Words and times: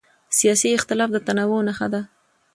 سیاسي 0.37 0.69
اختلاف 0.77 1.09
د 1.13 1.17
تنوع 1.25 1.61
نښه 1.67 1.87
ده 1.93 2.01